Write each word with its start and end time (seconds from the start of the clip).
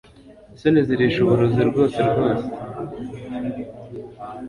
isoni 0.55 0.81
zirisha 0.87 1.17
uburozi 1.21 1.61
rwose 1.69 1.99
rwose 2.09 2.43